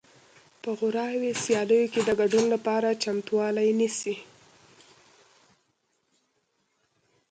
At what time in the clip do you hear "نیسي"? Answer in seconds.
3.79-4.15